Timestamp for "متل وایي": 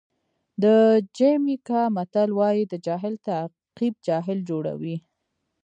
1.95-2.63